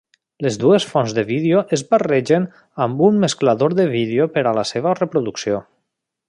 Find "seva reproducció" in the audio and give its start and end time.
4.71-5.63